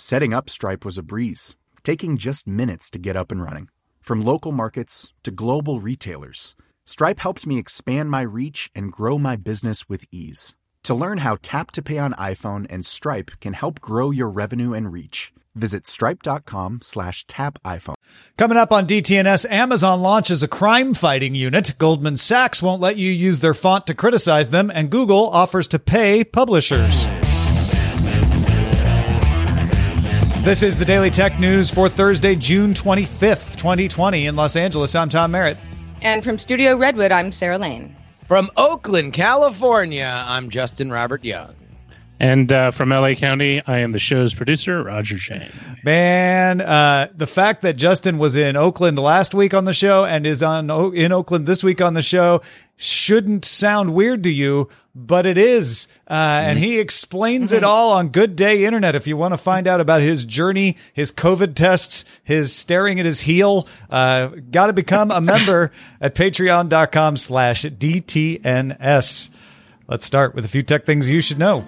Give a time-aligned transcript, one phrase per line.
[0.00, 3.68] Setting up Stripe was a breeze, taking just minutes to get up and running.
[4.00, 6.56] From local markets to global retailers,
[6.86, 10.56] Stripe helped me expand my reach and grow my business with ease.
[10.84, 14.72] To learn how Tap to Pay on iPhone and Stripe can help grow your revenue
[14.72, 17.96] and reach, visit stripe.com slash tap iPhone.
[18.38, 21.74] Coming up on DTNS, Amazon launches a crime fighting unit.
[21.76, 25.78] Goldman Sachs won't let you use their font to criticize them, and Google offers to
[25.78, 27.06] pay publishers.
[30.50, 34.96] This is the Daily Tech News for Thursday, June 25th, 2020 in Los Angeles.
[34.96, 35.56] I'm Tom Merritt.
[36.02, 37.94] And from Studio Redwood, I'm Sarah Lane.
[38.26, 41.54] From Oakland, California, I'm Justin Robert Young.
[42.20, 45.48] And uh, from LA County, I am the show's producer, Roger Chang.
[45.82, 50.26] Man, uh, the fact that Justin was in Oakland last week on the show and
[50.26, 52.42] is on in Oakland this week on the show
[52.76, 55.88] shouldn't sound weird to you, but it is.
[56.08, 58.94] Uh, and he explains it all on Good Day Internet.
[58.96, 63.06] If you want to find out about his journey, his COVID tests, his staring at
[63.06, 65.72] his heel, uh, got to become a member
[66.02, 69.30] at patreon.com slash DTNS.
[69.88, 71.64] Let's start with a few tech things you should know.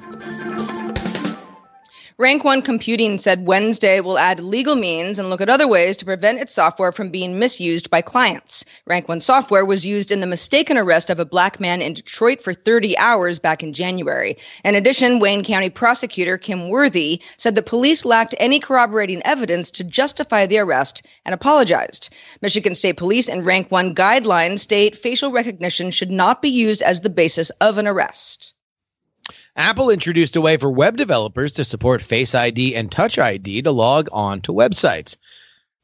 [2.18, 6.04] Rank One Computing said Wednesday will add legal means and look at other ways to
[6.04, 8.66] prevent its software from being misused by clients.
[8.86, 12.42] Rank One software was used in the mistaken arrest of a black man in Detroit
[12.42, 14.36] for 30 hours back in January.
[14.62, 19.82] In addition, Wayne County prosecutor Kim Worthy said the police lacked any corroborating evidence to
[19.82, 22.14] justify the arrest and apologized.
[22.42, 27.00] Michigan State Police and Rank One guidelines state facial recognition should not be used as
[27.00, 28.52] the basis of an arrest.
[29.56, 33.70] Apple introduced a way for web developers to support Face ID and Touch ID to
[33.70, 35.18] log on to websites.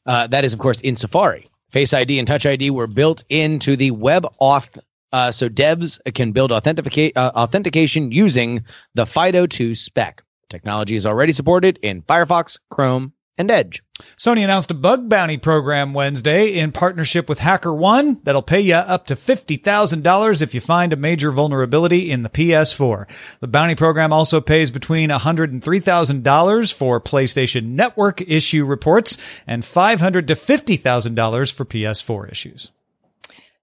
[0.07, 1.51] Uh, that is, of course, in Safari.
[1.71, 4.79] Face ID and Touch ID were built into the web auth,
[5.13, 8.65] uh, so devs can build authenticate, uh, authentication using
[8.95, 10.23] the FIDO2 spec.
[10.49, 13.83] Technology is already supported in Firefox, Chrome, and Edge.
[14.17, 19.07] Sony announced a bug bounty program Wednesday in partnership with HackerOne that'll pay you up
[19.07, 23.39] to $50,000 if you find a major vulnerability in the PS4.
[23.41, 29.65] The bounty program also pays between $100 and $3,000 for PlayStation Network issue reports and
[29.65, 32.71] 500 to $50,000 for PS4 issues.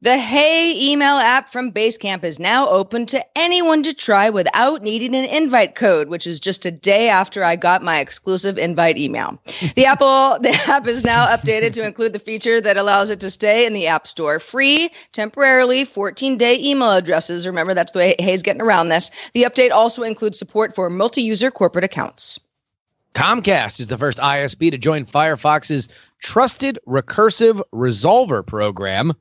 [0.01, 5.15] The Hey email app from Basecamp is now open to anyone to try without needing
[5.15, 9.41] an invite code, which is just a day after I got my exclusive invite email.
[9.75, 13.29] The Apple the app is now updated to include the feature that allows it to
[13.29, 17.47] stay in the App Store free temporarily 14-day email addresses.
[17.47, 19.11] Remember that's the way Hey's getting around this.
[19.33, 22.37] The update also includes support for multi-user corporate accounts.
[23.13, 25.87] Comcast is the first ISP to join Firefox's
[26.19, 29.13] trusted recursive resolver program.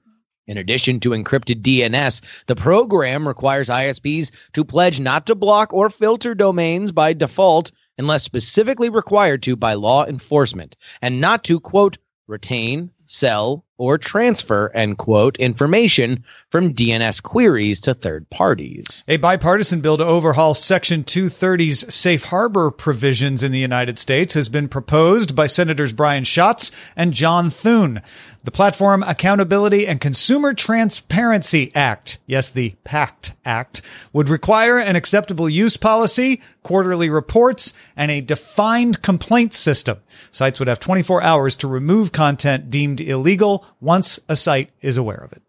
[0.46, 5.88] In addition to encrypted DNS, the program requires ISPs to pledge not to block or
[5.88, 11.96] filter domains by default unless specifically required to by law enforcement, and not to, quote,
[12.26, 19.04] retain, sell, or transfer, end quote, information from DNS queries to third parties.
[19.08, 24.48] A bipartisan bill to overhaul Section 230's safe harbor provisions in the United States has
[24.48, 28.00] been proposed by Senators Brian Schatz and John Thune.
[28.44, 33.80] The Platform Accountability and Consumer Transparency Act, yes, the PACT Act,
[34.12, 39.98] would require an acceptable use policy, quarterly reports, and a defined complaint system.
[40.30, 45.16] Sites would have 24 hours to remove content deemed illegal once a site is aware
[45.16, 45.42] of it.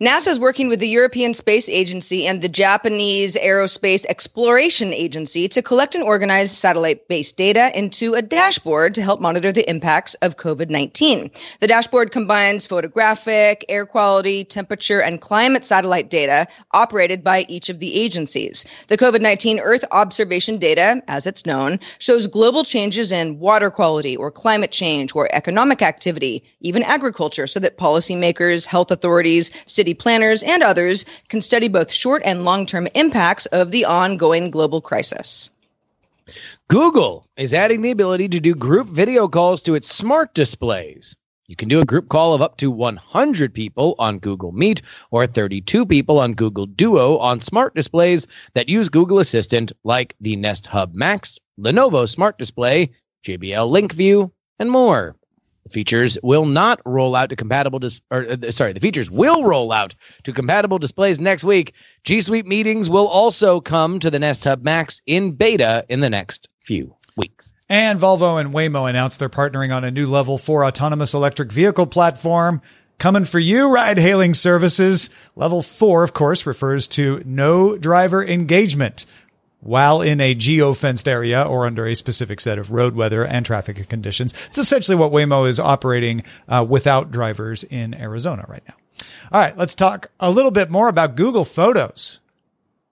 [0.00, 5.60] NASA is working with the European Space Agency and the Japanese Aerospace Exploration Agency to
[5.60, 10.36] collect and organize satellite based data into a dashboard to help monitor the impacts of
[10.36, 11.28] COVID 19.
[11.58, 17.80] The dashboard combines photographic, air quality, temperature, and climate satellite data operated by each of
[17.80, 18.64] the agencies.
[18.86, 24.16] The COVID 19 Earth observation data, as it's known, shows global changes in water quality
[24.16, 30.42] or climate change or economic activity, even agriculture, so that policymakers, health authorities, city planners,
[30.42, 35.50] and others can study both short and long term impacts of the ongoing global crisis.
[36.68, 41.16] Google is adding the ability to do group video calls to its smart displays.
[41.46, 45.26] You can do a group call of up to 100 people on Google Meet or
[45.26, 50.66] 32 people on Google Duo on smart displays that use Google Assistant like the Nest
[50.66, 52.90] Hub Max, Lenovo Smart Display,
[53.24, 55.16] JBL Link View, and more.
[55.68, 59.44] The features will not roll out to compatible dis- or uh, sorry, the features will
[59.44, 61.74] roll out to compatible displays next week.
[62.04, 66.08] G Suite meetings will also come to the Nest Hub Max in beta in the
[66.08, 67.52] next few weeks.
[67.68, 71.86] And Volvo and Waymo announced they're partnering on a new level 4 autonomous electric vehicle
[71.86, 72.62] platform.
[72.96, 75.10] Coming for you, ride hailing services.
[75.36, 79.04] Level 4, of course, refers to no driver engagement
[79.60, 83.88] while in a geo-fenced area or under a specific set of road weather and traffic
[83.88, 84.32] conditions.
[84.46, 88.74] It's essentially what Waymo is operating uh, without drivers in Arizona right now.
[89.30, 92.20] All right, let's talk a little bit more about Google Photos.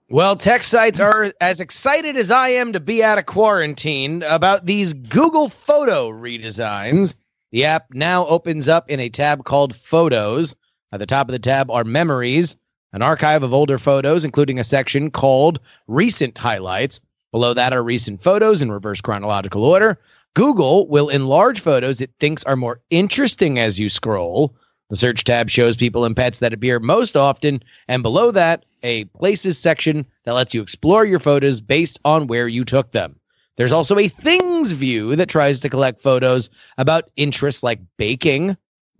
[0.09, 4.65] Well, tech sites are as excited as I am to be out of quarantine about
[4.65, 7.15] these Google Photo redesigns.
[7.51, 10.55] The app now opens up in a tab called Photos.
[10.93, 12.55] At the top of the tab are Memories,
[12.93, 16.99] an archive of older photos, including a section called Recent Highlights.
[17.31, 19.99] Below that are recent photos in reverse chronological order.
[20.33, 24.55] Google will enlarge photos it thinks are more interesting as you scroll.
[24.89, 29.03] The search tab shows people and pets that appear most often, and below that, a
[29.05, 33.19] places section that lets you explore your photos based on where you took them.
[33.57, 38.55] There's also a things view that tries to collect photos about interests like baking,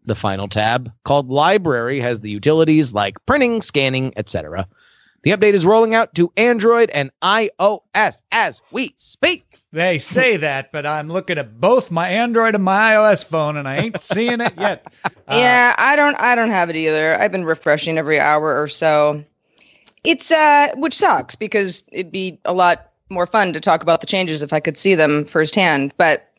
[0.07, 4.67] the final tab, called Library, has the utilities like printing, scanning, etc.
[5.23, 9.43] The update is rolling out to Android and iOS as we speak.
[9.73, 13.67] They say that, but I'm looking at both my Android and my iOS phone, and
[13.67, 14.87] I ain't seeing it yet.
[15.03, 16.19] Uh, yeah, I don't.
[16.19, 17.19] I don't have it either.
[17.19, 19.23] I've been refreshing every hour or so.
[20.03, 24.07] It's uh, which sucks because it'd be a lot more fun to talk about the
[24.07, 25.93] changes if I could see them firsthand.
[25.97, 26.31] But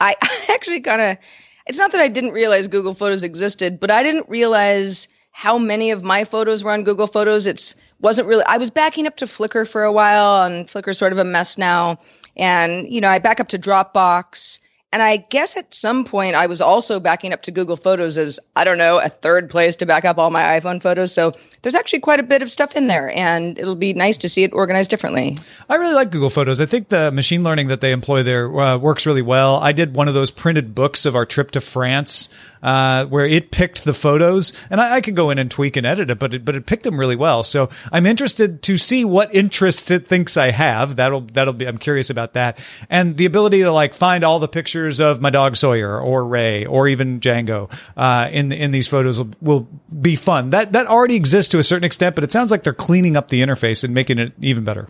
[0.00, 1.18] I, I actually kind of
[1.66, 5.90] it's not that I didn't realize Google Photos existed, but I didn't realize how many
[5.90, 7.46] of my photos were on Google Photos.
[7.46, 11.12] It's wasn't really I was backing up to Flickr for a while and Flickr's sort
[11.12, 11.98] of a mess now.
[12.36, 14.60] And you know, I back up to Dropbox
[14.94, 18.38] and I guess at some point I was also backing up to Google Photos as,
[18.54, 21.12] I don't know, a third place to back up all my iPhone photos.
[21.12, 21.32] So
[21.62, 24.44] there's actually quite a bit of stuff in there and it'll be nice to see
[24.44, 25.36] it organized differently.
[25.68, 26.60] I really like Google Photos.
[26.60, 29.56] I think the machine learning that they employ there uh, works really well.
[29.56, 32.28] I did one of those printed books of our trip to France
[32.64, 35.86] uh, where it picked the photos, and I, I, could go in and tweak and
[35.86, 37.44] edit it, but it, but it picked them really well.
[37.44, 40.96] So I'm interested to see what interests it thinks I have.
[40.96, 41.68] That'll that'll be.
[41.68, 42.58] I'm curious about that,
[42.88, 46.64] and the ability to like find all the pictures of my dog Sawyer or Ray
[46.66, 49.68] or even Django uh, in in these photos will, will
[50.00, 50.50] be fun.
[50.50, 53.28] That that already exists to a certain extent, but it sounds like they're cleaning up
[53.28, 54.88] the interface and making it even better.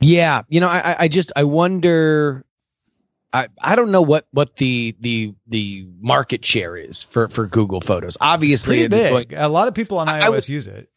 [0.00, 2.44] Yeah, you know, I, I just I wonder
[3.32, 7.80] I, I don't know what what the the the market share is for for Google
[7.80, 8.16] Photos.
[8.20, 9.30] Obviously, it's pretty big.
[9.30, 10.88] Going, a lot of people on iOS would, use it.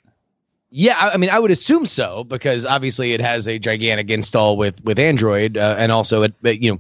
[0.72, 4.84] Yeah, I, mean, I would assume so because obviously it has a gigantic install with
[4.84, 6.80] with Android, uh, and also it, you know.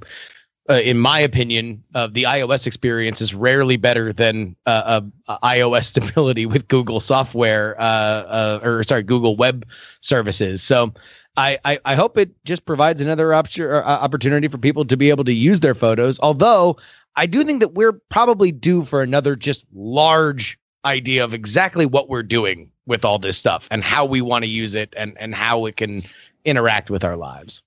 [0.69, 5.01] Uh, in my opinion, uh, the iOS experience is rarely better than uh,
[5.41, 9.65] iOS stability with Google software, uh, uh, or sorry, Google Web
[10.01, 10.62] Services.
[10.62, 10.93] So
[11.38, 15.10] I, I, I hope it just provides another op- uh, opportunity for people to be
[15.10, 16.19] able to use their photos.
[16.19, 16.77] Although
[17.15, 22.09] I do think that we're probably due for another just large idea of exactly what
[22.09, 25.36] we're doing with all this stuff and how we want to use it and, and
[25.36, 26.01] how it can
[26.45, 27.62] interact with our lives.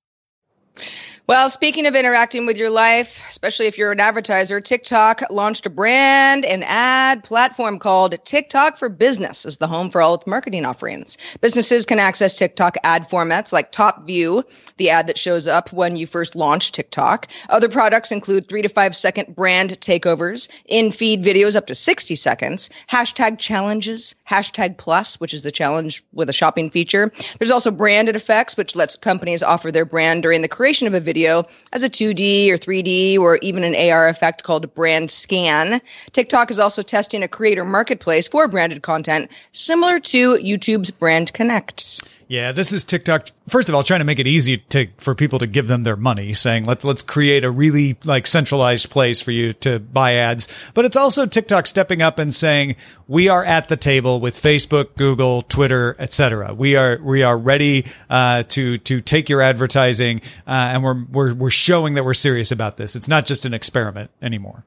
[1.29, 5.71] Well, speaking of interacting with your life, especially if you're an advertiser, TikTok launched a
[5.71, 10.65] brand and ad platform called TikTok for Business as the home for all its marketing
[10.65, 11.17] offerings.
[11.41, 14.43] Businesses can access TikTok ad formats like Top View,
[14.79, 17.29] the ad that shows up when you first launch TikTok.
[17.51, 22.17] Other products include three to five second brand takeovers, in feed videos up to 60
[22.17, 27.13] seconds, hashtag challenges, hashtag plus, which is the challenge with a shopping feature.
[27.39, 31.01] There's also branded effects, which lets companies offer their brand during the creation of a
[31.01, 35.79] video video as a 2D or 3D or even an AR effect called Brand Scan.
[36.13, 42.01] TikTok is also testing a creator marketplace for branded content similar to YouTube's Brand Connect.
[42.33, 43.29] Yeah, this is TikTok.
[43.47, 45.97] First of all, trying to make it easy to for people to give them their
[45.97, 50.49] money, saying let's let's create a really like centralized place for you to buy ads.
[50.73, 54.97] But it's also TikTok stepping up and saying we are at the table with Facebook,
[54.97, 56.55] Google, Twitter, etc.
[56.55, 61.35] We are we are ready uh, to to take your advertising, uh, and we're we're
[61.35, 62.97] we're showing that we're serious about this.
[62.97, 64.65] It's not just an experiment anymore.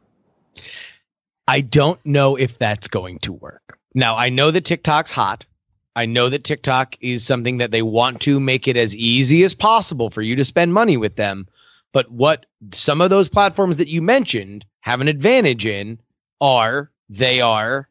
[1.48, 3.79] I don't know if that's going to work.
[3.95, 5.48] Now I know that TikTok's hot.
[5.95, 9.55] I know that TikTok is something that they want to make it as easy as
[9.55, 11.47] possible for you to spend money with them.
[11.93, 15.99] But what some of those platforms that you mentioned have an advantage in
[16.41, 17.87] are they are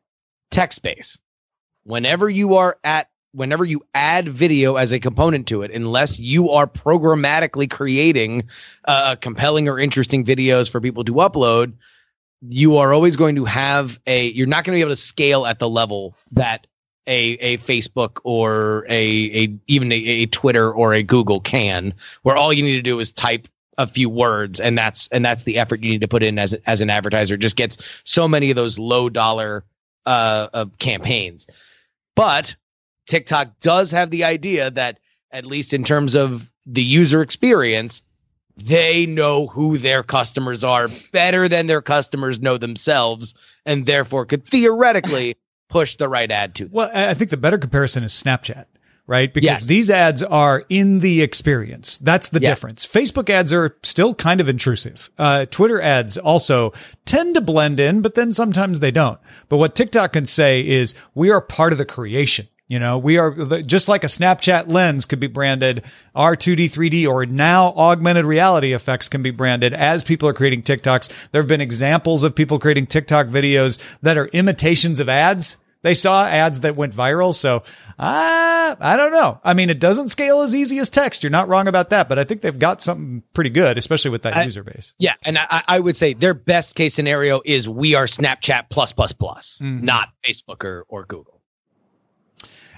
[0.51, 1.21] text based.
[1.85, 6.51] Whenever you are at whenever you add video as a component to it, unless you
[6.51, 8.45] are programmatically creating
[8.87, 11.73] uh, compelling or interesting videos for people to upload,
[12.49, 15.47] you are always going to have a you're not going to be able to scale
[15.47, 16.67] at the level that
[17.07, 22.37] a a Facebook or a a even a, a Twitter or a Google can, where
[22.37, 25.59] all you need to do is type a few words and that's and that's the
[25.59, 27.37] effort you need to put in as as an advertiser.
[27.37, 29.65] Just gets so many of those low dollar
[30.07, 31.47] uh of campaigns.
[32.17, 32.55] But
[33.07, 34.99] TikTok does have the idea that
[35.31, 38.03] at least in terms of the user experience,
[38.57, 43.35] they know who their customers are better than their customers know themselves
[43.67, 45.37] and therefore could theoretically
[45.69, 46.73] push the right ad to them.
[46.73, 48.67] Well, I think the better comparison is Snapchat.
[49.07, 49.35] Right.
[49.35, 49.67] Because Yes.
[49.67, 51.99] these ads are in the experience.
[51.99, 52.53] That's the Yes.
[52.53, 52.87] difference.
[52.87, 55.11] Facebook ads are still kind of intrusive.
[55.19, 56.73] Uh, Twitter ads also
[57.05, 59.19] tend to blend in, but then sometimes they don't.
[59.51, 62.49] But what TikTok can say is we are part of the creation.
[62.67, 65.85] You know, we are the- just like a Snapchat lens could be branded
[66.17, 71.29] R2D, 3D, or now augmented reality effects can be branded as people are creating TikToks.
[71.31, 75.59] There have been examples of people creating TikTok videos that are imitations of ads.
[75.83, 77.35] They saw ads that went viral.
[77.35, 77.57] So,
[77.99, 79.39] uh, I don't know.
[79.45, 81.23] I mean, it doesn't scale as easy as text.
[81.23, 84.23] You're not wrong about that, but I think they've got something pretty good, especially with
[84.23, 84.95] that I- user base.
[84.99, 88.95] Yeah, and I, I would say their best case scenario is we are Snapchat plus
[88.95, 91.34] plus plus, not Facebook or, or Google.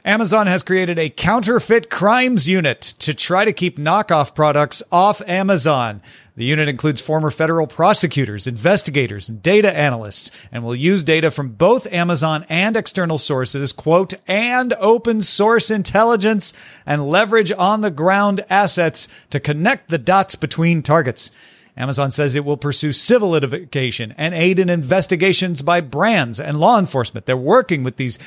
[0.06, 6.00] Amazon has created a counterfeit crimes unit to try to keep knockoff products off Amazon.
[6.36, 11.48] The unit includes former federal prosecutors, investigators, and data analysts, and will use data from
[11.48, 16.52] both Amazon and external sources, quote, and open source intelligence
[16.86, 21.32] and leverage on the ground assets to connect the dots between targets.
[21.76, 26.78] Amazon says it will pursue civil litigation and aid in investigations by brands and law
[26.78, 27.26] enforcement.
[27.26, 28.18] They're working with these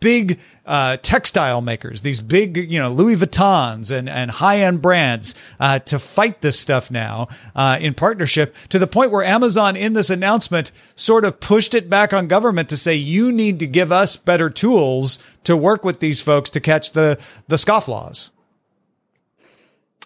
[0.00, 5.36] big uh, textile makers, these big, you know, Louis Vuittons and, and high end brands
[5.60, 9.92] uh, to fight this stuff now uh, in partnership to the point where Amazon, in
[9.92, 13.92] this announcement, sort of pushed it back on government to say, you need to give
[13.92, 18.30] us better tools to work with these folks to catch the, the scofflaws.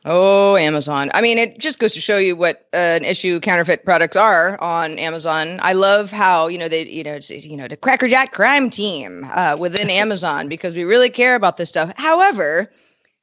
[0.04, 1.11] Oh, Amazon.
[1.12, 4.59] I mean, it just goes to show you what uh, an issue counterfeit products are
[4.59, 5.59] on Amazon.
[5.61, 9.26] I love how, you know, they, you know, it's, you know, the crackerjack crime team
[9.35, 11.92] uh, within Amazon because we really care about this stuff.
[11.99, 12.73] However,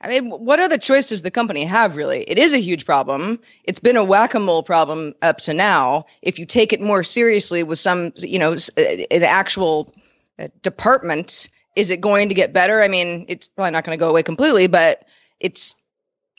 [0.02, 2.22] I mean, what other choice does the company have, really?
[2.30, 3.40] It is a huge problem.
[3.64, 6.06] It's been a whack a mole problem up to now.
[6.22, 9.92] If you take it more seriously with some, you know, uh, an actual
[10.38, 12.84] uh, department, is it going to get better?
[12.84, 15.06] I mean, it's probably not going to go away completely, but
[15.40, 15.76] it's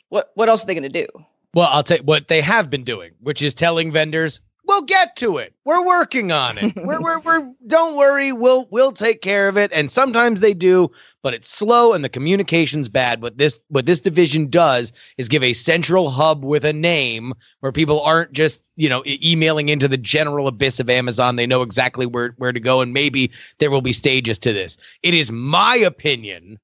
[0.09, 1.07] what what else are they going to do?
[1.53, 5.15] Well, I'll tell you what they have been doing, which is telling vendors, "We'll get
[5.17, 5.53] to it.
[5.65, 6.75] We're working on it.
[6.83, 10.91] we're, we're, we're don't worry, we'll we'll take care of it." And sometimes they do,
[11.23, 13.21] but it's slow and the communication's bad.
[13.21, 17.71] What this what this division does is give a central hub with a name where
[17.71, 21.35] people aren't just you know e- emailing into the general abyss of Amazon.
[21.35, 24.77] They know exactly where where to go, and maybe there will be stages to this.
[25.01, 26.59] It is my opinion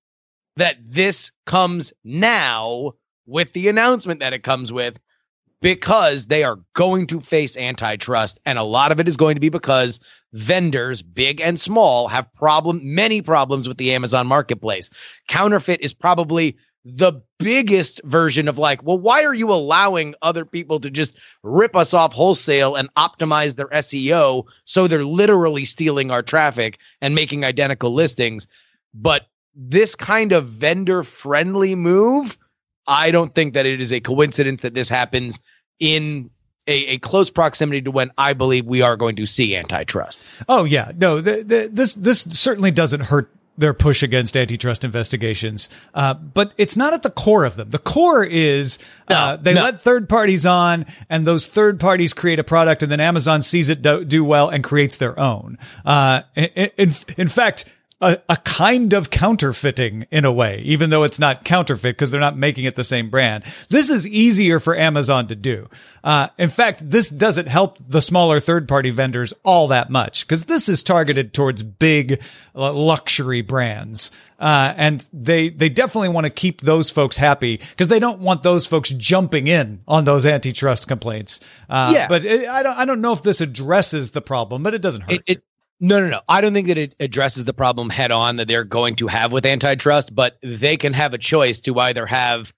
[0.58, 2.94] that this comes now
[3.25, 5.00] with the announcement that it comes with
[5.62, 9.39] because they are going to face antitrust and a lot of it is going to
[9.39, 10.00] be because
[10.34, 14.89] vendors big and small have problem many problems with the Amazon marketplace.
[15.27, 20.79] Counterfeit is probably the biggest version of like well why are you allowing other people
[20.79, 26.22] to just rip us off wholesale and optimize their SEO so they're literally stealing our
[26.22, 28.46] traffic and making identical listings?
[28.94, 32.38] But this kind of vendor friendly move
[32.88, 35.39] I don't think that it is a coincidence that this happens
[35.80, 36.30] in
[36.68, 40.22] a, a close proximity to when I believe we are going to see antitrust.
[40.50, 45.70] Oh yeah, no, the, the, this this certainly doesn't hurt their push against antitrust investigations,
[45.94, 47.70] uh, but it's not at the core of them.
[47.70, 48.77] The core is
[49.08, 49.63] uh, No, they no.
[49.63, 53.70] let third parties on, and those third parties create a product, and then Amazon sees
[53.70, 55.58] it do, do well and creates their own.
[55.86, 57.65] Uh, in, in, in fact.
[58.06, 62.22] A, a kind of counterfeiting in a way, even though it's not counterfeit because they're
[62.22, 63.44] not making it the same brand.
[63.70, 65.68] This is easier for Amazon to do.
[66.04, 70.46] Uh, in fact, this doesn't help the smaller third party vendors all that much because
[70.46, 72.22] this is targeted towards big
[72.54, 74.12] uh, luxury brands.
[74.38, 78.44] Uh, and they, they definitely want to keep those folks happy because they don't want
[78.44, 81.40] those folks jumping in on those antitrust complaints.
[81.70, 82.08] Uh, Yeah.
[82.08, 85.02] but it, I don't, I don't know if this addresses the problem, but it doesn't
[85.02, 85.14] hurt.
[85.14, 85.44] It, it
[85.79, 86.22] no no no.
[86.29, 89.32] I don't think that it addresses the problem head on that they're going to have
[89.32, 92.53] with antitrust, but they can have a choice to either have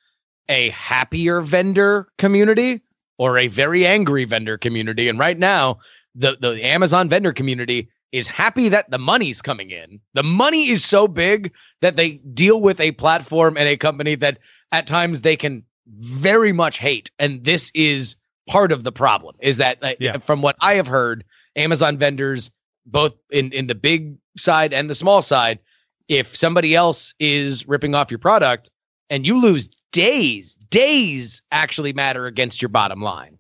[0.50, 2.81] a happier vendor community
[3.17, 5.09] or a very angry vendor community.
[5.09, 5.79] And right now,
[6.15, 10.00] the the Amazon vendor community is happy that the money's coming in.
[10.13, 14.38] The money is so big that they deal with a platform and a company that
[14.71, 17.12] at times they can very much hate.
[17.19, 18.15] And this is
[18.47, 20.17] part of the problem is that uh, Yeah.
[20.19, 21.25] from what I have heard,
[21.57, 22.50] Amazon vendors
[22.88, 25.60] both in in the big side and the small side,
[26.08, 28.72] if somebody else is ripping off your product
[29.10, 33.38] and you lose days, days actually matter against your bottom line.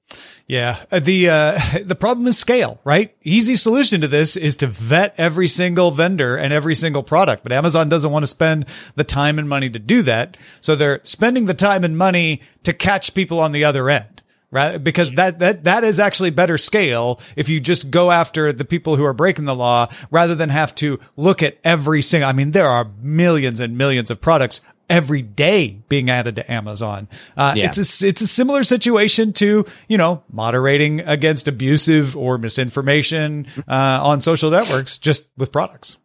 [0.47, 3.13] Yeah, Uh, the uh, the problem is scale, right?
[3.23, 7.51] Easy solution to this is to vet every single vendor and every single product, but
[7.51, 11.45] Amazon doesn't want to spend the time and money to do that, so they're spending
[11.45, 14.21] the time and money to catch people on the other end.
[14.49, 18.63] Right, because that that that is actually better scale if you just go after the
[18.63, 22.29] people who are breaking the law rather than have to look at every single.
[22.29, 27.09] I mean, there are millions and millions of products every day being added to Amazon.
[27.35, 27.65] Uh, Yeah.
[27.65, 33.99] It's a it's a similar situation to you know moderating against abusive or misinformation uh,
[34.01, 35.97] on social networks, just with products.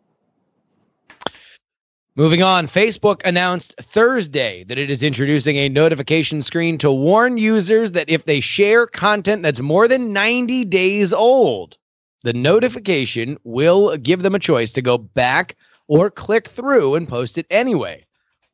[2.15, 7.93] Moving on, Facebook announced Thursday that it is introducing a notification screen to warn users
[7.93, 11.79] that if they share content that's more than 90 days old,
[12.23, 15.57] the notification will give them a choice to go back
[15.89, 18.05] or click through and post it anyway.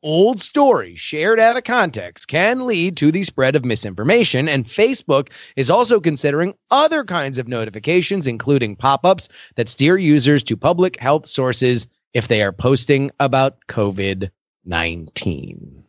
[0.03, 5.31] Old stories shared out of context can lead to the spread of misinformation, and Facebook
[5.57, 10.97] is also considering other kinds of notifications, including pop ups that steer users to public
[11.01, 14.29] health sources if they are posting about COVID
[14.65, 15.83] 19.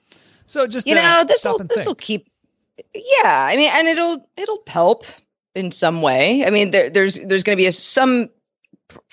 [0.46, 2.26] So just you uh, know this will this will keep
[2.94, 5.04] yeah i mean and it'll it'll help
[5.54, 6.44] in some way.
[6.44, 8.30] I mean there, there's there's going to be a, some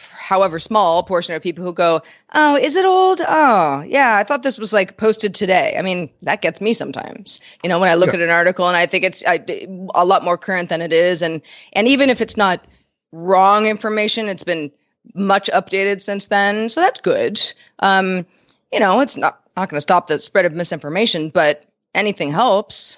[0.10, 2.02] however small portion of people who go
[2.34, 3.22] oh is it old?
[3.28, 5.76] Oh yeah i thought this was like posted today.
[5.78, 7.40] I mean that gets me sometimes.
[7.64, 8.16] You know when i look Sure.
[8.16, 9.44] at an article and i think it's I,
[9.94, 11.42] a lot more current than it is and
[11.74, 12.66] and even if it's not
[13.12, 14.72] wrong information it's been
[15.14, 17.40] much updated since then so that's good
[17.80, 18.26] um
[18.72, 21.66] you know it's not not going to stop the spread of misinformation but
[21.96, 22.98] anything helps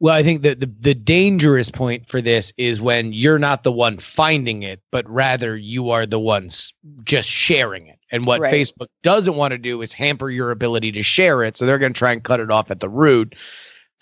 [0.00, 3.72] Well, I think that the, the dangerous point for this is when you're not the
[3.72, 7.98] one finding it, but rather you are the ones just sharing it.
[8.10, 8.52] And what Right.
[8.52, 11.56] Facebook doesn't want to do is hamper your ability to share it.
[11.56, 13.34] So they're going to try and cut it off at the root.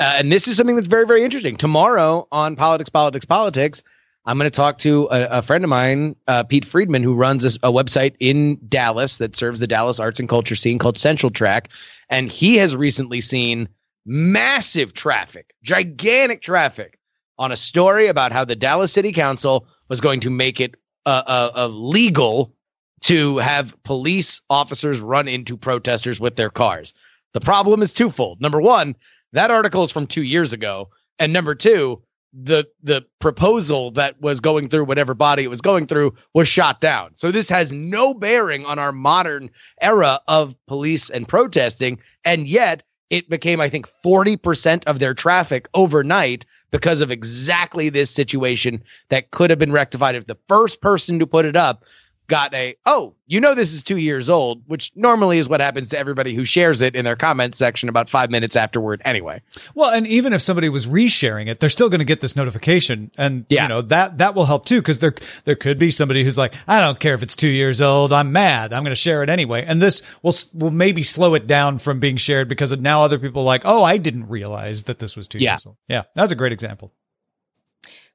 [0.00, 1.56] Uh, and this is something that's very, very interesting.
[1.56, 3.82] Tomorrow on Politics, Politics, Politics,
[4.24, 7.44] I'm going to talk to a, a friend of mine, uh, Pete Freedman, who runs
[7.44, 11.30] a, a website in Dallas that serves the Dallas arts and culture scene called Central
[11.30, 11.70] Track.
[12.08, 13.68] And he has recently seen
[14.06, 16.98] massive traffic, gigantic traffic
[17.38, 21.22] on a story about how the Dallas City Council was going to make it uh,
[21.26, 22.54] uh, uh, legal
[23.00, 26.94] to have police officers run into protesters with their cars.
[27.32, 28.40] The problem is twofold.
[28.40, 28.94] Number one,
[29.32, 32.00] that article is from two years ago, and number two,
[32.32, 36.80] the the proposal that was going through whatever body it was going through was shot
[36.80, 37.10] down.
[37.14, 42.82] So this has no bearing on our modern era of police and protesting, and yet
[43.10, 49.32] it became, I think, 40% of their traffic overnight because of exactly this situation that
[49.32, 51.84] could have been rectified if the first person to put it up
[52.32, 55.88] got a, oh, you know, this is two years old, which normally is what happens
[55.88, 59.42] to everybody who shares it in their comment section about five minutes afterward anyway.
[59.74, 63.10] Well, and even if somebody was resharing it, they're still going to get this notification,
[63.18, 63.64] and Yeah.
[63.64, 65.14] you know that that will help too because there
[65.44, 68.32] there could be somebody who's like, I don't care if it's two years old, I'm
[68.32, 71.78] mad, I'm going to share it anyway, and this will will maybe slow it down
[71.78, 75.16] from being shared because now other people are like, oh, I didn't realize that this
[75.16, 75.52] was two Yeah.
[75.52, 75.76] years old.
[75.86, 76.94] Yeah, that's a great example.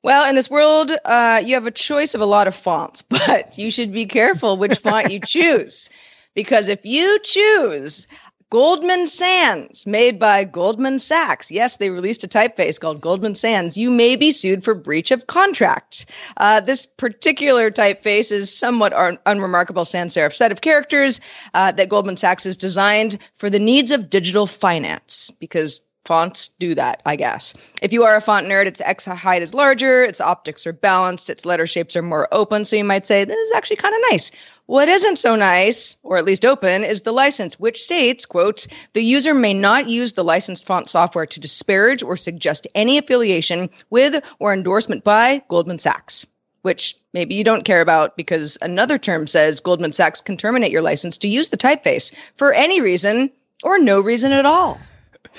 [0.03, 3.57] Well, in this world, uh, you have a choice of a lot of fonts, but
[3.57, 5.89] you should be careful which font you choose.
[6.33, 8.07] Because if you choose
[8.49, 11.51] Goldman Sans, made by Goldman Sachs.
[11.51, 13.77] Yes, they released a typeface called Goldman Sans.
[13.77, 16.05] You may be sued for breach of contract.
[16.37, 21.19] Uh, this particular typeface is somewhat un- unremarkable sans serif set of characters
[21.53, 26.73] uh, that Goldman Sachs has designed for the needs of digital finance because fonts do
[26.73, 27.53] that, I guess.
[27.81, 31.29] If you are a font nerd, its X height is larger, its optics are balanced,
[31.29, 32.63] its letter shapes are more open.
[32.63, 34.31] So you might say, this is actually kind of nice.
[34.67, 39.03] What isn't so nice, or at least open, is the license, which states, quote, the
[39.03, 44.23] user may not use the licensed font software to disparage or suggest any affiliation with
[44.39, 46.25] or endorsement by Goldman Sachs.
[46.63, 50.81] Which maybe you don't care about because another term says Goldman Sachs can terminate your
[50.81, 53.29] license to use the typeface for any reason
[53.63, 54.79] or no reason at all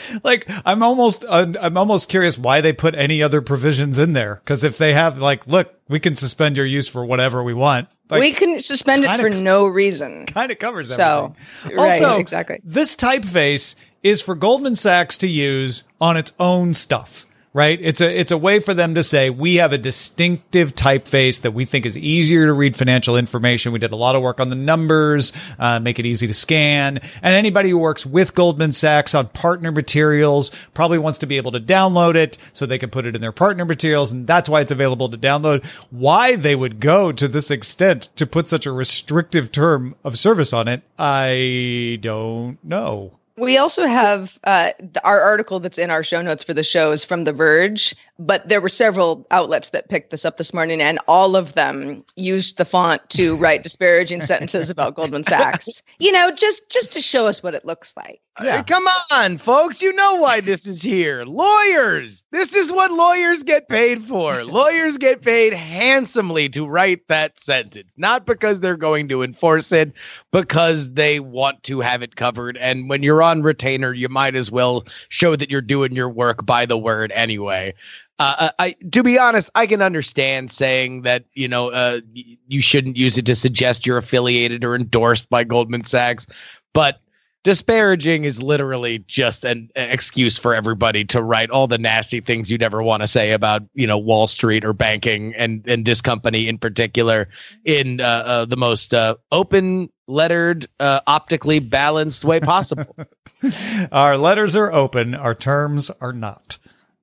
[0.24, 4.36] like I'm almost I'm almost curious why they put any other provisions in there.
[4.36, 7.88] Because if they have like look we can suspend your use for whatever we want.
[8.10, 10.24] Like, we can suspend it for no reason.
[10.24, 11.34] kind of covers so
[11.64, 11.76] everything.
[11.76, 12.58] right also, exactly.
[12.64, 17.78] this typeface is for Goldman Sachs to use on its own stuff right?
[17.80, 21.52] It's a it's a way for them to say we have a distinctive typeface that
[21.52, 23.72] we think is easier to read financial information.
[23.72, 26.98] We did a lot of work on the numbers, uh, make it easy to scan,
[27.22, 31.52] and anybody who works with Goldman Sachs on partner materials probably wants to be able
[31.52, 34.60] to download it so they can put it in their partner materials, and that's why
[34.60, 35.64] it's available to download.
[35.90, 40.52] Why they would go to this extent to put such a restrictive term of service
[40.52, 43.18] on it, I don't know.
[43.38, 44.72] We also have uh,
[45.04, 48.48] our article that's in our show notes for the show is from The Verge, but
[48.48, 52.58] there were several outlets that picked this up this morning, and all of them used
[52.58, 55.82] the font to write disparaging sentences about Goldman Sachs.
[55.98, 58.20] You know, just just to show us what it looks like.
[58.42, 58.62] Yeah.
[58.62, 59.82] come on, folks.
[59.82, 61.24] You know why this is here.
[61.26, 62.22] Lawyers.
[62.30, 64.44] This is what lawyers get paid for.
[64.44, 69.92] lawyers get paid handsomely to write that sentence, not because they're going to enforce it,
[70.30, 72.56] because they want to have it covered.
[72.58, 76.46] And when you're on retainer, you might as well show that you're doing your work
[76.46, 77.74] by the word anyway.
[78.18, 82.60] Uh, uh I, to be honest, I can understand saying that you know uh, you
[82.60, 86.26] shouldn't use it to suggest you're affiliated or endorsed by Goldman Sachs,
[86.72, 87.00] but
[87.44, 92.62] disparaging is literally just an excuse for everybody to write all the nasty things you'd
[92.62, 96.48] ever want to say about you know Wall Street or banking and and this company
[96.48, 97.28] in particular
[97.64, 98.92] in uh, uh, the most
[99.32, 102.96] open lettered uh, optically balanced way possible.
[103.92, 106.58] Our letters are open our terms are not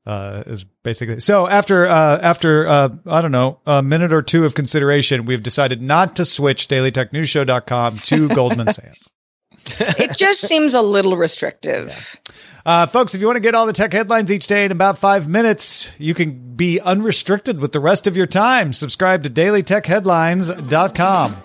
[0.05, 4.45] uh, is basically so after uh, after uh, I don't know a minute or two
[4.45, 9.09] of consideration, we've decided not to switch dailytechnewsshow.com to Goldman Sachs
[9.79, 11.89] it just seems a little restrictive.
[11.89, 11.99] Yeah.
[12.65, 14.97] Uh, folks, if you want to get all the tech headlines each day in about
[14.97, 18.73] five minutes, you can be unrestricted with the rest of your time.
[18.73, 21.44] Subscribe to dailytechheadlines.com.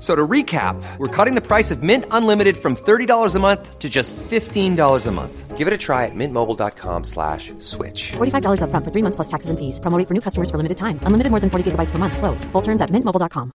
[0.00, 3.90] So to recap, we're cutting the price of Mint Unlimited from $30 a month to
[3.90, 5.58] just $15 a month.
[5.58, 8.12] Give it a try at mintmobile.com slash switch.
[8.12, 9.78] $45 up front for three months plus taxes and fees.
[9.78, 10.98] Promoting for new customers for limited time.
[11.02, 12.16] Unlimited more than 40 gigabytes per month.
[12.16, 12.46] Slows.
[12.46, 13.52] Full terms at mintmobile.com.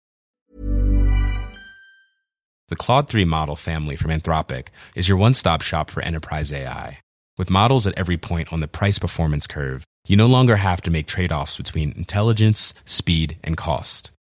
[2.70, 7.02] The Claude 3 model family from Anthropic is your one-stop shop for enterprise AI.
[7.38, 11.06] With models at every point on the price-performance curve, you no longer have to make
[11.06, 14.11] trade-offs between intelligence, speed, and cost.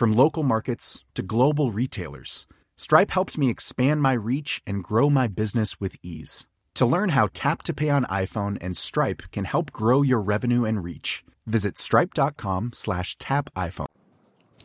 [0.00, 5.26] From local markets to global retailers, Stripe helped me expand my reach and grow my
[5.26, 6.46] business with ease.
[6.76, 10.64] To learn how Tap to Pay on iPhone and Stripe can help grow your revenue
[10.64, 13.88] and reach, visit stripe.com slash tap iPhone.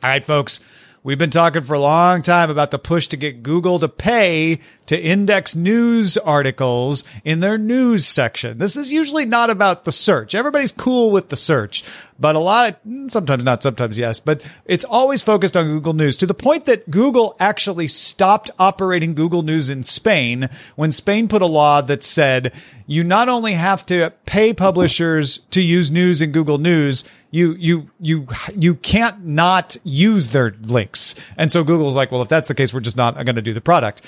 [0.01, 0.61] All right, folks.
[1.03, 4.61] We've been talking for a long time about the push to get Google to pay
[4.87, 8.57] to index news articles in their news section.
[8.57, 10.35] This is usually not about the search.
[10.35, 11.83] Everybody's cool with the search,
[12.19, 15.93] but a lot of, mm, sometimes not, sometimes yes, but it's always focused on Google
[15.93, 21.27] News to the point that Google actually stopped operating Google News in Spain when Spain
[21.27, 22.53] put a law that said
[22.87, 27.89] you not only have to pay publishers to use news in Google News, you you
[27.99, 31.15] you you can't not use their links.
[31.37, 33.53] And so Google's like, well, if that's the case, we're just not going to do
[33.53, 34.01] the product.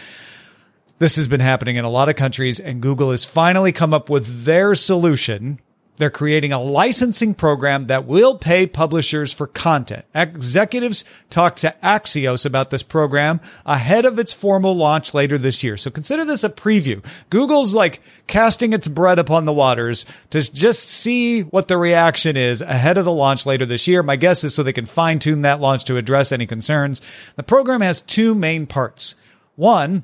[1.00, 4.10] This has been happening in a lot of countries, and Google has finally come up
[4.10, 5.60] with their solution.
[5.98, 10.06] They're creating a licensing program that will pay publishers for content.
[10.16, 15.78] Executives talked to Axios about this program ahead of its formal launch later this year.
[15.78, 17.06] So consider this a preview.
[17.30, 22.62] Google's like casting its bread upon the waters to just see what the reaction is
[22.62, 24.02] ahead of the launch later this year.
[24.02, 27.02] My guess is so they can fine tune that launch to address any concerns.
[27.36, 29.16] The program has two main parts.
[29.56, 30.04] One,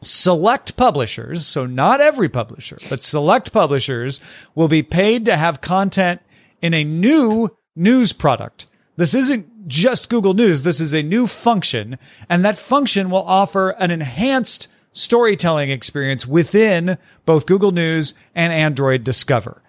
[0.00, 4.20] select publishers, so not every publisher, but select publishers
[4.54, 6.20] will be paid to have content
[6.62, 8.66] in a new news product.
[8.96, 10.62] This isn't just Google News.
[10.62, 11.98] This is a new function,
[12.28, 19.04] and that function will offer an enhanced storytelling experience within both Google News and Android
[19.04, 19.62] Discover.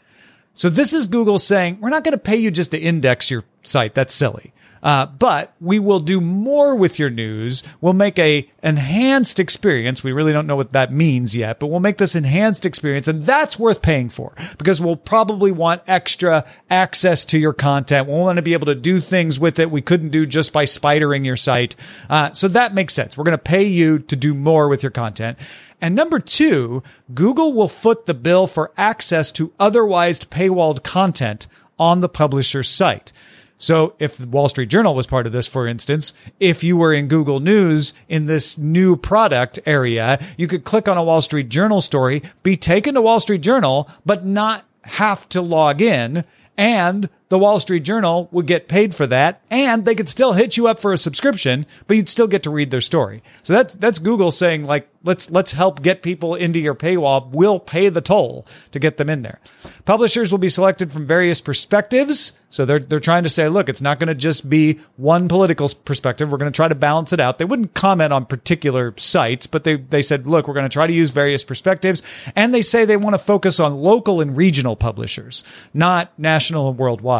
[0.53, 3.43] So this is Google saying, we're not going to pay you just to index your
[3.63, 3.93] site.
[3.93, 4.53] That's silly.
[4.81, 7.63] Uh, but we will do more with your news.
[7.81, 10.03] We'll make a enhanced experience.
[10.03, 13.25] We really don't know what that means yet, but we'll make this enhanced experience, and
[13.25, 18.07] that's worth paying for because we'll probably want extra access to your content.
[18.07, 20.65] We'll want to be able to do things with it we couldn't do just by
[20.65, 21.75] spidering your site.
[22.09, 23.17] Uh, so that makes sense.
[23.17, 25.37] We're going to pay you to do more with your content.
[25.81, 32.01] And number two, Google will foot the bill for access to otherwise paywalled content on
[32.01, 33.13] the publisher's site.
[33.59, 36.93] So if the Wall Street Journal was part of this, for instance, if you were
[36.93, 41.49] in Google News in this new product area, you could click on a Wall Street
[41.49, 46.23] Journal story, be taken to Wall Street Journal, but not have to log in.
[46.57, 50.57] And the Wall Street Journal would get paid for that, and they could still hit
[50.57, 53.23] you up for a subscription, but you'd still get to read their story.
[53.43, 57.29] So that's that's Google saying like let's let's help get people into your paywall.
[57.29, 59.39] We'll pay the toll to get them in there.
[59.85, 62.33] Publishers will be selected from various perspectives.
[62.49, 65.69] So they're they're trying to say, look, it's not going to just be one political
[65.85, 66.31] perspective.
[66.31, 67.37] We're going to try to balance it out.
[67.37, 70.87] They wouldn't comment on particular sites, but they they said, look, we're going to try
[70.87, 72.01] to use various perspectives,
[72.35, 75.43] and they say they want to focus on local and regional publishers,
[75.75, 77.18] not national and worldwide.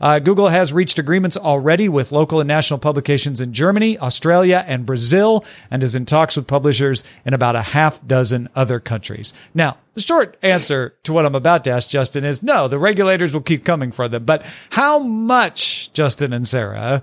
[0.00, 4.86] Uh, Google has reached agreements already with local and national publications in Germany, Australia, and
[4.86, 9.32] Brazil, and is in talks with publishers in about a half dozen other countries.
[9.54, 13.34] Now, the short answer to what I'm about to ask Justin is no, the regulators
[13.34, 14.24] will keep coming for them.
[14.24, 17.02] But how much, Justin and Sarah,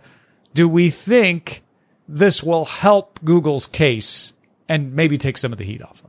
[0.53, 1.61] do we think
[2.07, 4.33] this will help Google's case
[4.69, 6.04] and maybe take some of the heat off?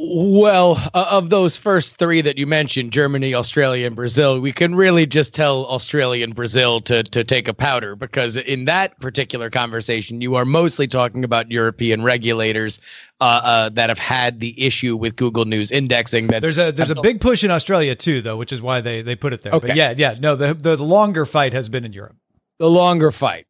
[0.00, 4.76] Well, uh, of those first three that you mentioned, Germany, Australia, and Brazil, we can
[4.76, 9.50] really just tell Australia and Brazil to to take a powder because in that particular
[9.50, 12.80] conversation, you are mostly talking about European regulators
[13.20, 16.28] uh, uh, that have had the issue with Google News indexing.
[16.28, 19.02] That there's a there's a big push in Australia too, though, which is why they
[19.02, 19.52] they put it there.
[19.52, 19.66] Okay.
[19.66, 22.14] But yeah, yeah, no, the the longer fight has been in Europe.
[22.60, 23.46] The longer fight.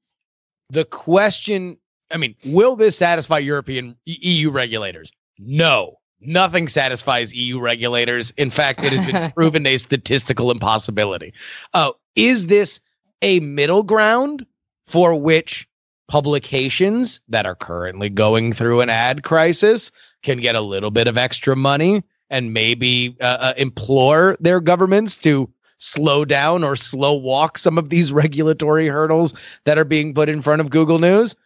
[0.70, 1.76] The question,
[2.10, 5.12] I mean, will this satisfy European EU regulators?
[5.38, 8.32] No Nothing satisfies EU regulators.
[8.32, 11.32] In fact, it has been proven a statistical impossibility.
[11.74, 12.80] Uh, is this
[13.22, 14.44] a middle ground
[14.86, 15.68] for which
[16.08, 21.18] publications that are currently going through an ad crisis can get a little bit of
[21.18, 27.58] extra money and maybe uh, uh, implore their governments to slow down or slow walk
[27.58, 31.36] some of these regulatory hurdles that are being put in front of Google News?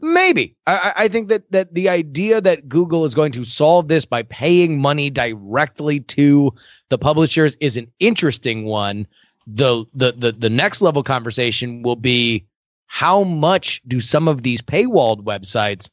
[0.00, 0.56] Maybe.
[0.66, 4.22] I, I think that that the idea that Google is going to solve this by
[4.22, 6.52] paying money directly to
[6.88, 9.06] the publishers is an interesting one.
[9.46, 12.46] The the the the next level conversation will be
[12.86, 15.90] how much do some of these paywalled websites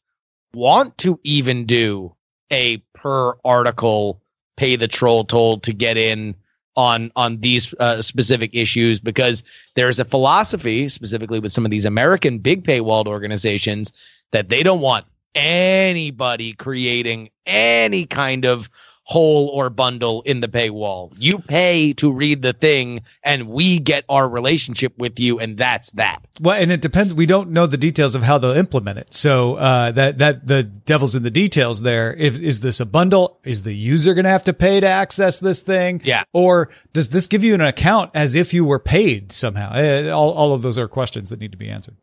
[0.54, 2.14] want to even do
[2.50, 4.22] a per article
[4.56, 6.34] pay the troll toll to get in
[6.76, 9.42] on on these uh, specific issues because
[9.74, 13.92] there's a philosophy specifically with some of these American big paywalled organizations
[14.32, 18.68] that they don't want anybody creating any kind of
[19.06, 21.14] whole or bundle in the paywall.
[21.16, 25.90] You pay to read the thing and we get our relationship with you and that's
[25.92, 26.24] that.
[26.40, 29.14] Well, and it depends we don't know the details of how they'll implement it.
[29.14, 32.14] So uh, that that the devil's in the details there.
[32.14, 33.38] If is this a bundle?
[33.44, 36.00] Is the user going to have to pay to access this thing?
[36.02, 36.24] Yeah.
[36.32, 39.70] Or does this give you an account as if you were paid somehow?
[39.70, 41.96] Uh, all all of those are questions that need to be answered.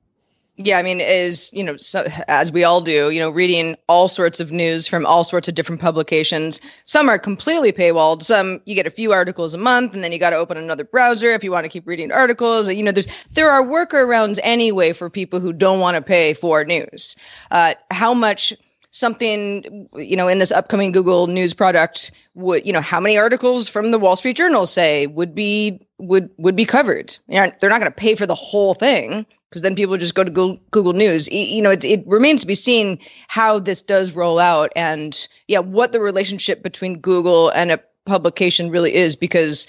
[0.58, 4.08] Yeah, I mean, is you know, so, as we all do, you know, reading all
[4.08, 6.62] sorts of news from all sorts of different publications.
[6.86, 8.22] Some are completely paywalled.
[8.22, 10.84] Some you get a few articles a month, and then you got to open another
[10.84, 12.72] browser if you want to keep reading articles.
[12.72, 16.64] You know, there's there are workarounds anyway for people who don't want to pay for
[16.64, 17.16] news.
[17.50, 18.54] Uh, how much?
[18.96, 23.68] something you know in this upcoming google news product would you know how many articles
[23.68, 27.72] from the wall street journal say would be would would be covered you know, they're
[27.72, 30.94] not going to pay for the whole thing because then people just go to Google,
[30.94, 31.30] News.
[31.32, 35.60] You know, it, it remains to be seen how this does roll out, and yeah,
[35.60, 39.68] what the relationship between Google and a publication really is, because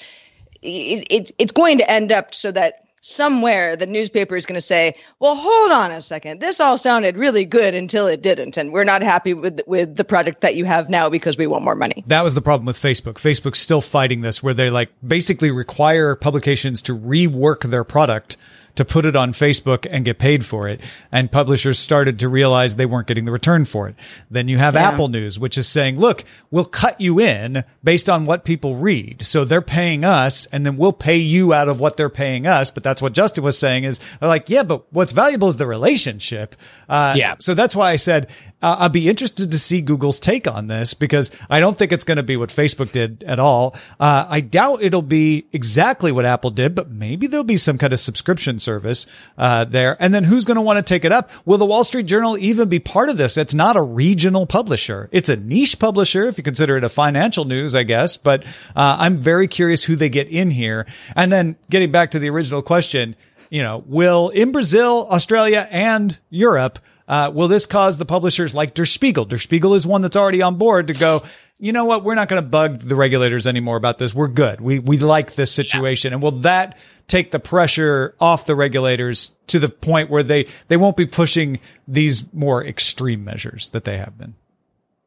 [0.63, 4.63] it, it it's going to end up so that somewhere the newspaper is going to
[4.63, 6.41] say, "Well, hold on a second.
[6.41, 10.05] This all sounded really good until it didn't, and we're not happy with with the
[10.05, 12.79] product that you have now because we want more money." That was the problem with
[12.79, 13.17] Facebook.
[13.17, 18.39] Facebook's still fighting this, where they like basically require publications to rework their product
[18.77, 20.81] to put it on Facebook and get paid for it.
[21.13, 23.97] And publishers started to realize they weren't getting the return for it.
[24.31, 24.89] Then you have yeah.
[24.89, 29.25] Apple News, which is saying, look, we'll cut you in based on what people read.
[29.25, 32.71] So they're paying us and then we'll pay you out of what they're paying us.
[32.71, 35.67] But that's what Justin was saying is they're like, yeah, but what's valuable is the
[35.67, 36.57] relationship.
[36.89, 37.37] Uh, yeah.
[37.39, 38.31] So that's why I said,
[38.65, 42.05] uh, I'd be interested to see Google's take on this because I don't think it's
[42.05, 43.77] going to be what Facebook did at all.
[44.01, 47.93] Uh, I doubt it'll be exactly what Apple did, but maybe there'll be some kind
[47.93, 49.07] of subscription service
[49.39, 49.97] uh, there.
[50.01, 51.31] And then who's going to want to take it up?
[51.45, 53.37] Will the Wall Street Journal even be part of this?
[53.37, 55.09] It's not a regional publisher.
[55.13, 58.17] It's a niche publisher if you consider it a financial news, I guess.
[58.17, 60.87] But uh, I'm very curious who they get in here.
[61.15, 63.15] And then getting back to the original question,
[63.51, 68.75] you know, will in Brazil, Australia, and Europe uh, will this cause the publishers like
[68.75, 69.25] Der Spiegel?
[69.25, 71.23] Der Spiegel is one that's already on board to go,
[71.59, 72.05] you know what?
[72.05, 74.15] We're not going to bug the regulators anymore about this.
[74.15, 74.61] We're good.
[74.61, 76.11] We, we like this situation.
[76.11, 76.15] Yeah.
[76.15, 80.77] And will that take the pressure off the regulators to the point where they, they
[80.77, 84.35] won't be pushing these more extreme measures that they have been?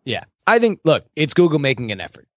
[0.06, 0.24] Yeah.
[0.46, 2.28] I think, look, it's Google making an effort.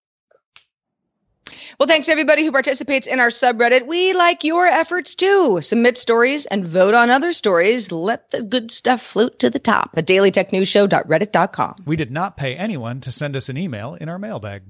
[1.78, 3.86] Well, thanks to everybody who participates in our subreddit.
[3.86, 5.60] We like your efforts too.
[5.60, 7.90] Submit stories and vote on other stories.
[7.92, 11.76] Let the good stuff float to the top at dailytechnewsshow.reddit.com.
[11.86, 14.62] We did not pay anyone to send us an email in our mailbag.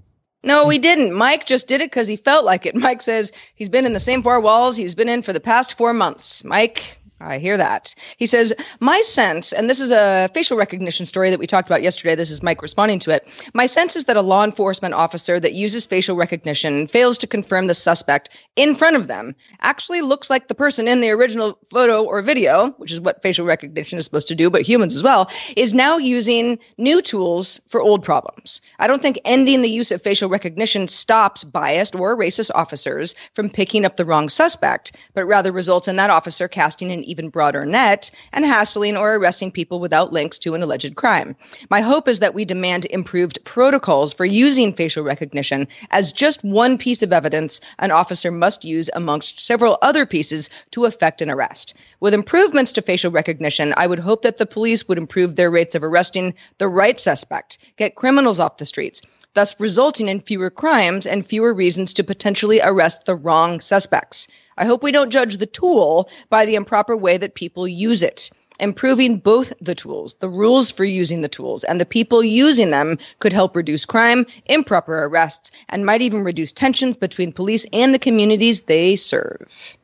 [0.42, 1.12] No, we didn't.
[1.12, 2.74] Mike just did it because he felt like it.
[2.74, 5.76] Mike says he's been in the same four walls he's been in for the past
[5.76, 6.44] four months.
[6.44, 7.94] Mike, I hear that.
[8.16, 11.82] He says, My sense, and this is a facial recognition story that we talked about
[11.82, 12.14] yesterday.
[12.14, 13.28] This is Mike responding to it.
[13.52, 17.66] My sense is that a law enforcement officer that uses facial recognition fails to confirm
[17.66, 22.02] the suspect in front of them actually looks like the person in the original photo
[22.04, 25.30] or video, which is what facial recognition is supposed to do, but humans as well,
[25.56, 28.62] is now using new tools for old problems.
[28.78, 33.50] I don't think ending the use of facial recognition stops biased or racist officers from
[33.50, 37.66] picking up the wrong suspect, but rather results in that officer casting an even broader
[37.66, 41.34] net and hassling or arresting people without links to an alleged crime.
[41.68, 46.78] My hope is that we demand improved protocols for using facial recognition as just one
[46.78, 51.74] piece of evidence an officer must use amongst several other pieces to effect an arrest.
[51.98, 55.74] With improvements to facial recognition, I would hope that the police would improve their rates
[55.74, 59.02] of arresting the right suspect, get criminals off the streets,
[59.34, 64.26] thus resulting in fewer crimes and fewer reasons to potentially arrest the wrong suspects.
[64.58, 68.30] I hope we don't judge the tool by the improper way that people use it.
[68.58, 72.98] Improving both the tools, the rules for using the tools, and the people using them
[73.18, 77.98] could help reduce crime, improper arrests, and might even reduce tensions between police and the
[77.98, 79.78] communities they serve.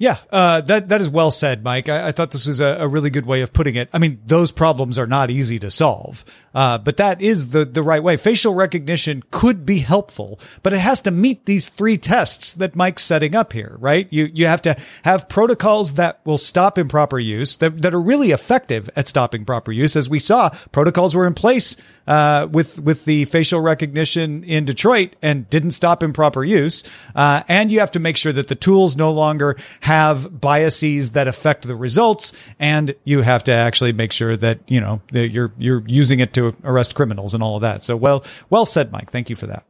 [0.00, 1.90] Yeah, uh, that that is well said, Mike.
[1.90, 3.90] I, I thought this was a, a, really good way of putting it.
[3.92, 7.82] I mean, those problems are not easy to solve, uh, but that is the the
[7.82, 8.16] right way.
[8.16, 13.02] Facial recognition could be helpful, but it has to meet these three tests that Mike's
[13.02, 14.08] setting up here, right?
[14.10, 18.30] You you have to have protocols that will stop improper use that that are really
[18.30, 19.96] effective at stopping proper use.
[19.96, 25.14] As we saw, protocols were in place uh, with with the facial recognition in Detroit
[25.20, 26.84] and didn't stop improper use.
[27.14, 29.58] Uh, and you have to make sure that the tools no longer
[29.90, 34.80] have biases that affect the results, and you have to actually make sure that you
[34.80, 37.82] know that you're you're using it to arrest criminals and all of that.
[37.82, 39.10] So well well said, Mike.
[39.10, 39.64] Thank you for that.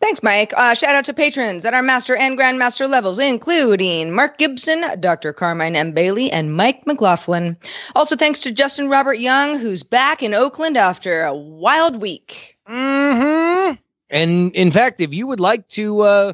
[0.00, 0.52] Thanks, Mike.
[0.56, 5.32] Uh, shout out to patrons at our master and grandmaster levels, including Mark Gibson, Dr.
[5.32, 5.90] Carmine M.
[5.90, 7.56] Bailey, and Mike McLaughlin.
[7.96, 12.56] Also, thanks to Justin Robert Young, who's back in Oakland after a wild week.
[12.68, 13.74] Mm-hmm.
[14.10, 16.32] And in fact, if you would like to uh,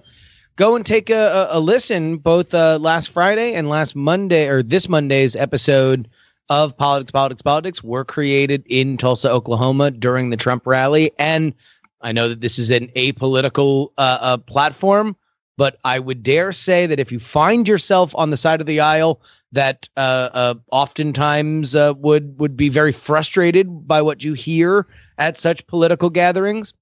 [0.56, 4.88] go and take a, a, listen, both uh, last Friday and last Monday, or this
[4.88, 6.08] Monday's episode
[6.48, 11.10] of Politics, Politics, Politics, were created in Tulsa, Oklahoma during the Trump rally.
[11.18, 11.54] And
[12.02, 15.16] I know that this is an apolitical uh, uh, platform,
[15.56, 18.80] but I would dare say that if you find yourself on the side of the
[18.80, 24.86] aisle that uh, uh, oftentimes uh, would would be very frustrated by what you hear
[25.18, 26.72] at such political gatherings,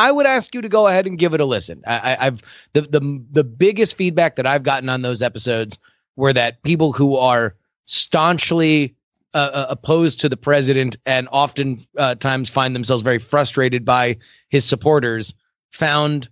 [0.00, 1.82] I would ask you to go ahead and give it a listen.
[1.86, 2.42] I, have
[2.72, 5.78] the the the biggest feedback that I've gotten on those episodes
[6.16, 8.94] were that people who are staunchly
[9.34, 14.16] uh, uh, opposed to the president and often uh, times find themselves very frustrated by
[14.48, 15.34] his supporters
[15.70, 16.30] found,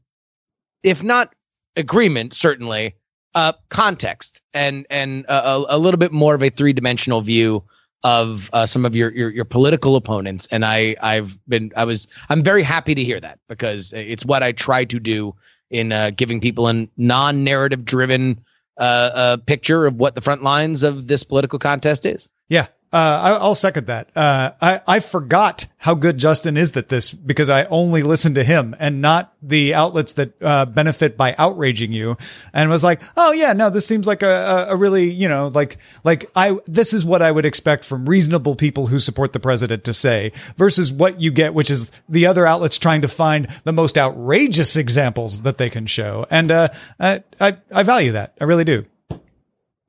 [0.83, 1.35] if not
[1.77, 2.97] agreement, certainly
[3.35, 7.63] uh, context and and a, a little bit more of a three dimensional view
[8.05, 10.47] of uh, some of your, your your political opponents.
[10.51, 14.43] And i i've been i was i'm very happy to hear that because it's what
[14.43, 15.35] i try to do
[15.71, 18.41] in uh, giving people a non-narrative driven
[18.79, 22.29] uh, uh, picture of what the front lines of this political contest is.
[22.49, 24.09] Yeah uh, I, will second that.
[24.17, 28.45] Uh, I, I forgot how good Justin is at this because I only listened to
[28.45, 32.17] him and not the outlets that uh, benefit by outraging you
[32.55, 35.77] and was like, oh yeah, no, this seems like a, a, really, you know, like,
[36.03, 39.85] like I, this is what I would expect from reasonable people who support the president
[39.85, 43.73] to say versus what you get, which is the other outlets trying to find the
[43.73, 46.27] most outrageous examples that they can show.
[46.31, 46.69] And, uh,
[46.99, 48.35] I, I, I value that.
[48.41, 48.85] I really do.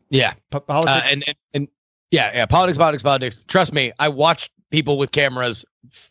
[0.09, 0.33] Yeah.
[0.49, 0.97] Politics.
[0.97, 1.67] Uh, and, and, and
[2.11, 2.45] yeah, yeah.
[2.45, 3.45] Politics, politics, politics.
[3.47, 5.65] Trust me, I watched people with cameras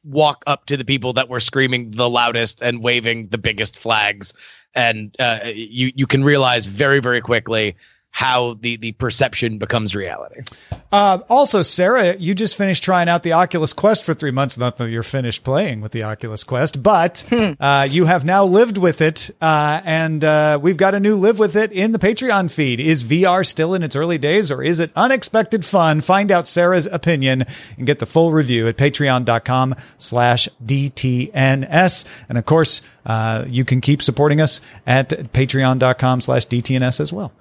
[0.05, 4.33] walk up to the people that were screaming the loudest and waving the biggest flags,
[4.75, 7.77] and uh, you you can realize very very quickly
[8.11, 10.43] how the the perception becomes reality.
[10.91, 14.59] Uh, also, Sarah, you just finished trying out the Oculus Quest for three months.
[14.59, 17.53] Not that you're finished playing with the Oculus Quest, but hmm.
[17.61, 21.39] uh, you have now lived with it, uh, and uh, we've got a new live
[21.39, 22.81] with it in the Patreon feed.
[22.81, 26.01] Is VR still in its early days, or is it unexpected fun?
[26.01, 27.45] Find out Sarah's opinion
[27.77, 34.03] and get the full review at Patreon.com/slash DTNS, and of course, uh, you can keep
[34.03, 37.33] supporting us at Patreon.com/slash DTNS as well.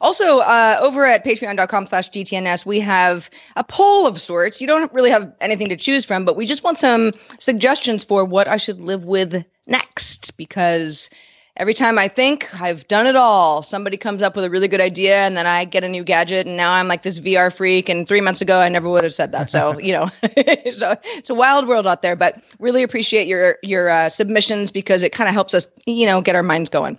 [0.00, 4.60] Also, uh, over at patreon.com slash DTNS, we have a poll of sorts.
[4.60, 8.24] You don't really have anything to choose from, but we just want some suggestions for
[8.24, 11.10] what I should live with next because
[11.56, 14.80] every time I think I've done it all, somebody comes up with a really good
[14.80, 17.88] idea and then I get a new gadget and now I'm like this VR freak.
[17.88, 19.50] And three months ago, I never would have said that.
[19.50, 20.06] So, you know,
[20.72, 25.02] so it's a wild world out there, but really appreciate your, your uh, submissions because
[25.02, 26.98] it kind of helps us, you know, get our minds going.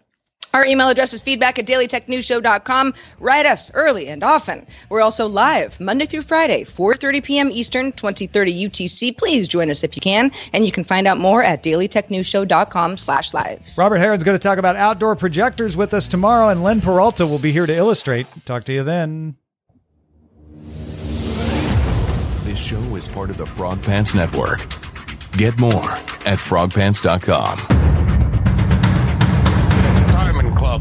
[0.53, 2.93] Our email address is feedback at dailytechnewsshow.com.
[3.19, 4.67] Write us early and often.
[4.89, 7.51] We're also live Monday through Friday, 4.30 p.m.
[7.51, 9.17] Eastern, 2030 UTC.
[9.17, 10.31] Please join us if you can.
[10.53, 13.67] And you can find out more at dailytechnewsshow.com slash live.
[13.75, 17.39] Robert Heron's going to talk about outdoor projectors with us tomorrow, and Len Peralta will
[17.39, 18.27] be here to illustrate.
[18.45, 19.37] Talk to you then.
[22.43, 24.59] This show is part of the Frog Pants Network.
[25.31, 25.89] Get more
[26.25, 27.92] at frogpants.com.